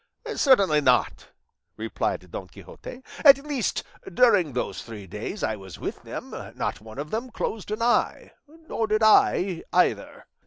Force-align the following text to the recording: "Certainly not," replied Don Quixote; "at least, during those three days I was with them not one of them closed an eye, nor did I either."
"Certainly 0.35 0.81
not," 0.81 1.27
replied 1.77 2.31
Don 2.31 2.47
Quixote; 2.47 3.03
"at 3.23 3.37
least, 3.45 3.83
during 4.11 4.53
those 4.53 4.81
three 4.81 5.05
days 5.05 5.43
I 5.43 5.55
was 5.55 5.77
with 5.77 6.01
them 6.01 6.31
not 6.55 6.81
one 6.81 6.97
of 6.97 7.11
them 7.11 7.29
closed 7.29 7.69
an 7.69 7.83
eye, 7.83 8.31
nor 8.67 8.87
did 8.87 9.03
I 9.03 9.63
either." 9.71 10.25